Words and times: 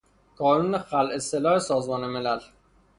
کانون 0.37 0.77
خلع 0.79 1.17
سلاح 1.17 1.59
سازمان 1.59 2.01
ملل 2.09 2.39